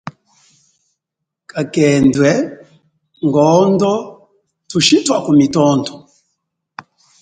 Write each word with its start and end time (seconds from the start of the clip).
Kakhendwe, 1.51 2.31
ngondo 3.27 3.91
thushitu 4.69 5.09
akumitondo. 5.17 5.91